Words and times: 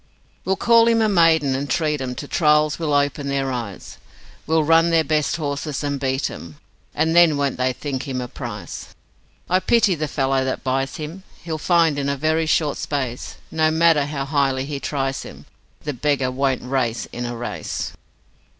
'We'll 0.45 0.55
call 0.55 0.87
him 0.87 0.99
a 0.99 1.07
maiden, 1.07 1.53
and 1.53 1.69
treat 1.69 2.01
'em 2.01 2.15
To 2.15 2.27
trials 2.27 2.79
will 2.79 2.91
open 2.95 3.27
their 3.27 3.51
eyes, 3.51 3.99
We'll 4.47 4.63
run 4.63 4.89
their 4.89 5.03
best 5.03 5.35
horses 5.35 5.83
and 5.83 5.99
beat 5.99 6.27
'em, 6.31 6.57
And 6.95 7.15
then 7.15 7.37
won't 7.37 7.57
they 7.57 7.71
think 7.71 8.07
him 8.07 8.19
a 8.19 8.27
prize. 8.27 8.95
I 9.47 9.59
pity 9.59 9.93
the 9.93 10.07
fellow 10.07 10.43
that 10.43 10.63
buys 10.63 10.95
him, 10.95 11.21
He'll 11.43 11.59
find 11.59 11.99
in 11.99 12.09
a 12.09 12.17
very 12.17 12.47
short 12.47 12.79
space, 12.79 13.35
No 13.51 13.69
matter 13.69 14.05
how 14.07 14.25
highly 14.25 14.65
he 14.65 14.79
tries 14.79 15.21
him, 15.21 15.45
The 15.83 15.93
beggar 15.93 16.31
won't 16.31 16.63
RACE 16.63 17.05
in 17.13 17.27
a 17.27 17.37
race.' 17.37 17.93